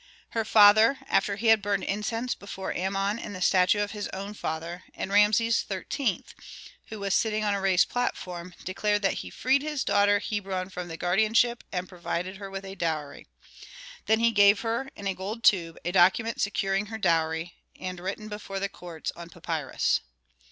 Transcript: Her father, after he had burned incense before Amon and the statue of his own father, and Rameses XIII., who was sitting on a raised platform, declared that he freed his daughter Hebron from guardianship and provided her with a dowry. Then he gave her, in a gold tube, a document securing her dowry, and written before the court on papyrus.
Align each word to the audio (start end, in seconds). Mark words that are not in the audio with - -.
Her 0.29 0.43
father, 0.43 0.97
after 1.07 1.35
he 1.35 1.45
had 1.49 1.61
burned 1.61 1.83
incense 1.83 2.33
before 2.33 2.75
Amon 2.75 3.19
and 3.19 3.35
the 3.35 3.39
statue 3.39 3.81
of 3.81 3.91
his 3.91 4.07
own 4.07 4.33
father, 4.33 4.83
and 4.95 5.11
Rameses 5.11 5.63
XIII., 5.71 6.25
who 6.87 6.99
was 6.99 7.13
sitting 7.13 7.43
on 7.43 7.53
a 7.53 7.61
raised 7.61 7.87
platform, 7.87 8.55
declared 8.65 9.03
that 9.03 9.19
he 9.21 9.29
freed 9.29 9.61
his 9.61 9.83
daughter 9.83 10.17
Hebron 10.17 10.71
from 10.71 10.87
guardianship 10.95 11.63
and 11.71 11.87
provided 11.87 12.37
her 12.37 12.49
with 12.49 12.65
a 12.65 12.73
dowry. 12.73 13.27
Then 14.07 14.19
he 14.19 14.31
gave 14.31 14.61
her, 14.61 14.89
in 14.95 15.05
a 15.05 15.13
gold 15.13 15.43
tube, 15.43 15.77
a 15.85 15.91
document 15.91 16.41
securing 16.41 16.87
her 16.87 16.97
dowry, 16.97 17.53
and 17.79 17.99
written 17.99 18.27
before 18.27 18.59
the 18.59 18.69
court 18.69 19.11
on 19.15 19.29
papyrus. 19.29 20.01